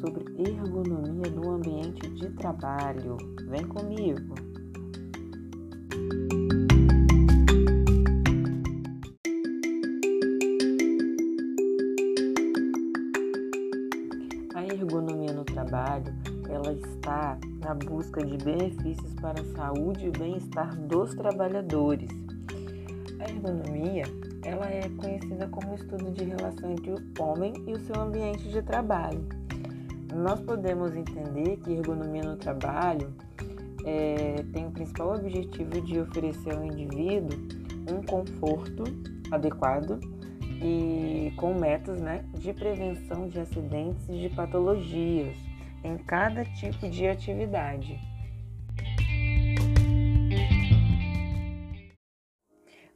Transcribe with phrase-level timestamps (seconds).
[0.00, 3.16] sobre ergonomia no ambiente de trabalho.
[3.48, 4.34] Vem comigo!
[14.54, 16.12] A ergonomia no trabalho,
[16.48, 22.10] ela está na busca de benefícios para a saúde e bem-estar dos trabalhadores.
[23.18, 24.04] A ergonomia
[24.46, 28.62] ela é conhecida como estudo de relação entre o homem e o seu ambiente de
[28.62, 29.45] trabalho.
[30.14, 33.14] Nós podemos entender que ergonomia no trabalho
[33.84, 37.38] é, tem o principal objetivo de oferecer ao indivíduo
[37.90, 38.84] um conforto
[39.30, 40.00] adequado
[40.62, 45.36] e com métodos né, de prevenção de acidentes e de patologias
[45.84, 47.98] em cada tipo de atividade.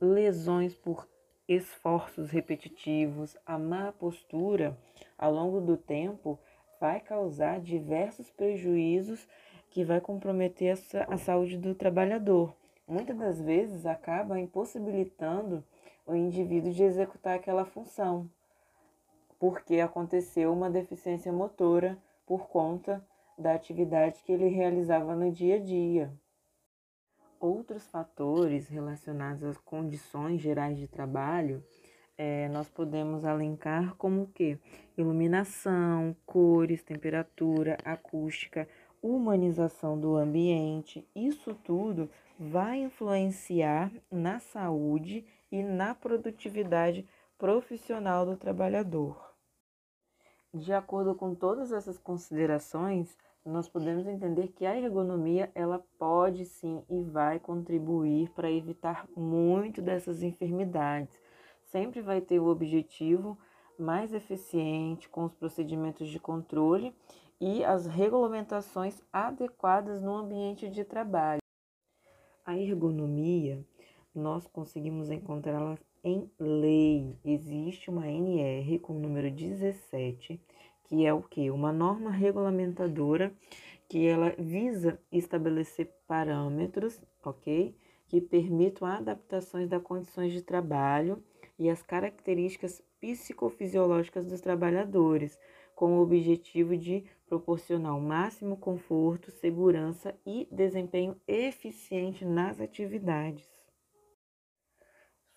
[0.00, 1.08] Lesões por
[1.48, 4.76] esforços repetitivos, a má postura
[5.16, 6.38] ao longo do tempo
[6.80, 9.26] vai causar diversos prejuízos
[9.70, 12.54] que vai comprometer a saúde do trabalhador.
[12.88, 15.64] Muitas das vezes acaba impossibilitando
[16.06, 18.30] o indivíduo de executar aquela função,
[19.38, 23.04] porque aconteceu uma deficiência motora por conta
[23.36, 26.12] da atividade que ele realizava no dia a dia.
[27.38, 31.62] Outros fatores relacionados às condições gerais de trabalho,
[32.18, 34.58] é, nós podemos alencar como que?
[34.96, 38.68] Iluminação, cores, temperatura, acústica,
[39.02, 47.06] humanização do ambiente, isso tudo vai influenciar na saúde e na produtividade
[47.38, 49.34] profissional do trabalhador.
[50.52, 56.82] De acordo com todas essas considerações, nós podemos entender que a ergonomia ela pode sim
[56.88, 61.25] e vai contribuir para evitar muito dessas enfermidades.
[61.76, 63.36] Sempre vai ter o objetivo
[63.78, 66.90] mais eficiente com os procedimentos de controle
[67.38, 71.42] e as regulamentações adequadas no ambiente de trabalho.
[72.46, 73.62] A ergonomia
[74.14, 77.14] nós conseguimos encontrá-la em lei.
[77.22, 80.40] Existe uma NR com o número 17
[80.84, 81.50] que é o que?
[81.50, 83.34] Uma norma regulamentadora
[83.86, 87.76] que ela visa estabelecer parâmetros, ok?
[88.08, 91.22] Que permitam adaptações das condições de trabalho
[91.58, 95.38] e as características psicofisiológicas dos trabalhadores,
[95.74, 103.46] com o objetivo de proporcionar o máximo conforto, segurança e desempenho eficiente nas atividades.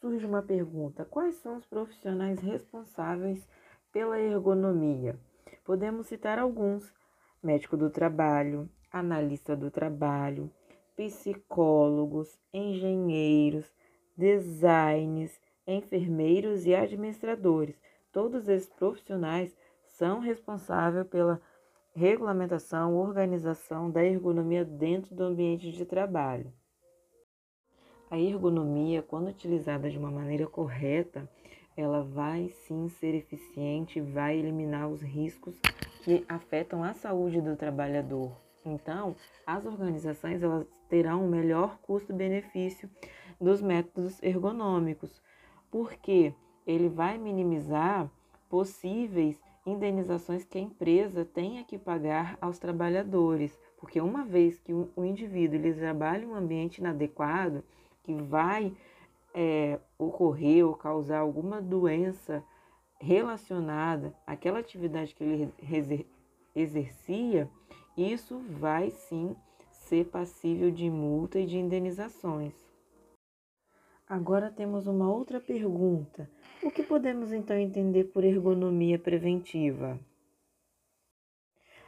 [0.00, 3.48] Surge uma pergunta: quais são os profissionais responsáveis
[3.92, 5.18] pela ergonomia?
[5.64, 6.94] Podemos citar alguns:
[7.42, 10.50] médico do trabalho, analista do trabalho,
[10.94, 13.72] psicólogos, engenheiros,
[14.16, 17.80] designers, enfermeiros e administradores.
[18.10, 21.40] Todos esses profissionais são responsáveis pela
[21.94, 26.52] regulamentação, organização da ergonomia dentro do ambiente de trabalho.
[28.10, 31.28] A ergonomia, quando utilizada de uma maneira correta,
[31.76, 35.60] ela vai sim ser eficiente, vai eliminar os riscos
[36.02, 38.32] que afetam a saúde do trabalhador.
[38.64, 39.14] Então,
[39.46, 42.88] as organizações elas terão um melhor custo-benefício
[43.40, 45.20] dos métodos ergonômicos,
[45.70, 46.34] porque
[46.66, 48.10] ele vai minimizar
[48.48, 55.04] possíveis indenizações que a empresa tenha que pagar aos trabalhadores, porque uma vez que o
[55.04, 57.62] indivíduo ele trabalha em um ambiente inadequado,
[58.02, 58.72] que vai
[59.34, 62.42] é, ocorrer ou causar alguma doença
[62.98, 66.06] relacionada àquela atividade que ele
[66.54, 67.48] exercia,
[67.96, 69.36] isso vai sim
[69.70, 72.67] ser passível de multa e de indenizações.
[74.08, 76.30] Agora temos uma outra pergunta.
[76.62, 80.00] O que podemos então entender por ergonomia preventiva?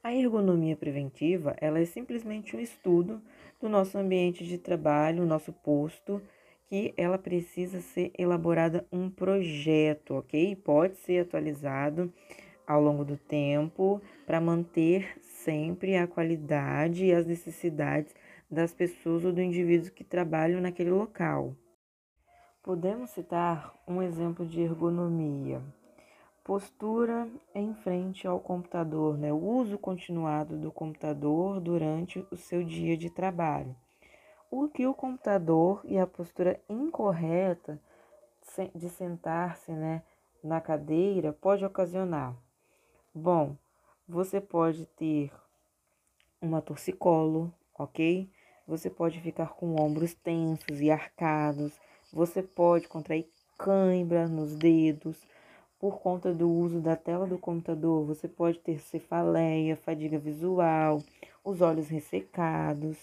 [0.00, 3.20] A ergonomia preventiva, ela é simplesmente um estudo
[3.60, 6.22] do nosso ambiente de trabalho, nosso posto,
[6.68, 10.54] que ela precisa ser elaborada um projeto, ok?
[10.54, 12.12] Pode ser atualizado
[12.64, 18.14] ao longo do tempo para manter sempre a qualidade e as necessidades
[18.48, 21.56] das pessoas ou do indivíduo que trabalham naquele local.
[22.64, 25.62] Podemos citar um exemplo de ergonomia.
[26.42, 29.32] Postura em frente ao computador, né?
[29.32, 33.76] o uso continuado do computador durante o seu dia de trabalho
[34.56, 37.80] o que o computador e a postura incorreta
[38.72, 40.00] de sentar-se né,
[40.44, 42.36] na cadeira pode ocasionar?
[43.12, 43.56] Bom,
[44.06, 45.32] você pode ter
[46.40, 48.30] uma torcicolo, ok?
[48.64, 51.76] Você pode ficar com ombros tensos e arcados,
[52.14, 53.26] você pode contrair
[53.58, 55.18] cãibra nos dedos,
[55.80, 61.02] por conta do uso da tela do computador, você pode ter cefaleia, fadiga visual,
[61.44, 62.96] os olhos ressecados.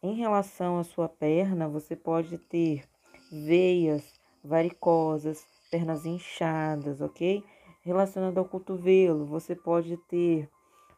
[0.00, 2.84] Em relação à sua perna, você pode ter
[3.32, 4.14] veias
[4.44, 7.42] varicosas, pernas inchadas, ok?
[7.82, 10.48] Relacionado ao cotovelo, você pode ter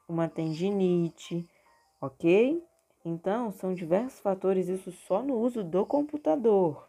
[0.06, 1.48] uma tendinite,
[1.98, 2.62] ok?
[3.04, 6.87] Então, são diversos fatores, isso só no uso do computador.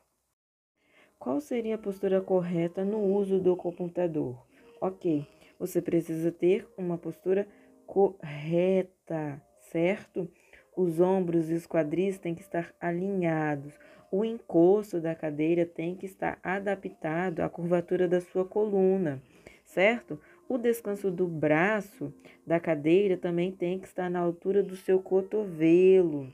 [1.19, 4.41] Qual seria a postura correta no uso do computador?
[4.79, 5.27] Ok,
[5.59, 7.45] você precisa ter uma postura
[7.85, 10.31] correta, certo?
[10.77, 13.77] Os ombros e os quadris têm que estar alinhados.
[14.09, 19.21] O encosto da cadeira tem que estar adaptado à curvatura da sua coluna,
[19.65, 20.17] certo?
[20.47, 22.13] O descanso do braço
[22.47, 26.31] da cadeira também tem que estar na altura do seu cotovelo,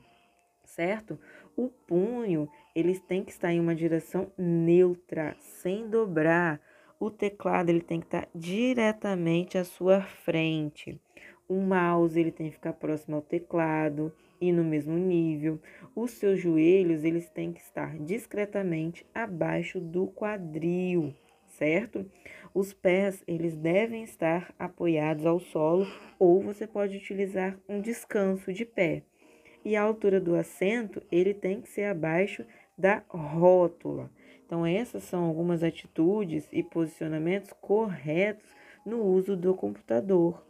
[0.65, 1.19] certo?
[1.55, 6.59] O punho, eles têm que estar em uma direção neutra, sem dobrar.
[6.99, 10.99] O teclado, ele tem que estar diretamente à sua frente.
[11.47, 15.61] O mouse, ele tem que ficar próximo ao teclado e no mesmo nível.
[15.95, 21.13] Os seus joelhos, eles têm que estar discretamente abaixo do quadril,
[21.47, 22.05] certo?
[22.53, 25.85] Os pés, eles devem estar apoiados ao solo
[26.17, 29.03] ou você pode utilizar um descanso de pé
[29.65, 32.45] e a altura do assento ele tem que ser abaixo
[32.77, 34.11] da rótula.
[34.45, 38.47] Então, essas são algumas atitudes e posicionamentos corretos
[38.85, 40.45] no uso do computador.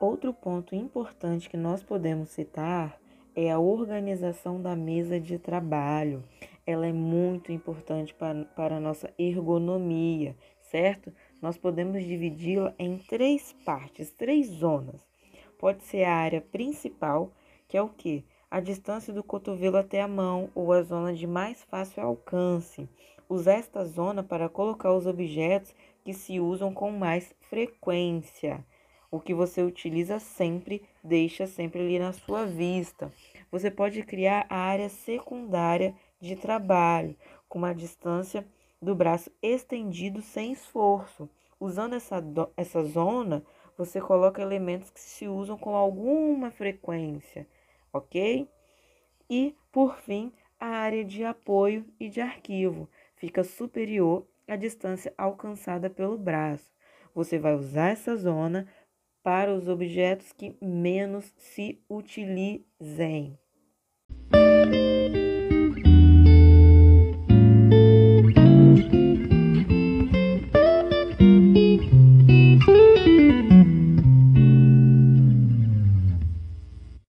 [0.00, 2.98] Outro ponto importante que nós podemos citar
[3.36, 6.24] é a organização da mesa de trabalho.
[6.66, 11.12] Ela é muito importante para, para a nossa ergonomia, certo?
[11.42, 15.00] Nós podemos dividi-la em três partes, três zonas.
[15.58, 17.30] Pode ser a área principal,
[17.68, 18.24] que é o que?
[18.50, 22.88] A distância do cotovelo até a mão ou a zona de mais fácil alcance.
[23.28, 25.74] Usar esta zona para colocar os objetos
[26.04, 28.64] que se usam com mais frequência.
[29.10, 33.12] O que você utiliza sempre, deixa sempre ali na sua vista.
[33.50, 37.16] Você pode criar a área secundária de trabalho,
[37.48, 38.46] com uma distância
[38.80, 41.28] do braço estendido sem esforço.
[41.58, 42.22] Usando essa,
[42.56, 43.44] essa zona,
[43.76, 47.46] você coloca elementos que se usam com alguma frequência
[47.94, 48.48] ok?
[49.30, 55.88] E, por fim, a área de apoio e de arquivo fica superior à distância alcançada
[55.88, 56.74] pelo braço.
[57.14, 58.66] Você vai usar essa zona
[59.22, 63.38] para os objetos que menos se utilizem.